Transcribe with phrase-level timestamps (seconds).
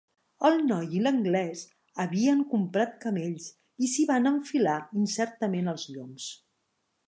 [0.47, 1.61] El noi i l'anglès
[2.05, 3.47] havien comprat camells
[3.89, 6.35] i s'hi van enfilar incertament als lloms.